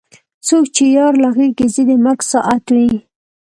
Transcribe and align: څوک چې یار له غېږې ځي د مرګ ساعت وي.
څوک 0.47 0.65
چې 0.75 0.83
یار 0.97 1.13
له 1.23 1.29
غېږې 1.35 1.67
ځي 1.73 1.83
د 1.89 1.91
مرګ 2.05 2.19
ساعت 2.31 2.65
وي. 2.75 2.89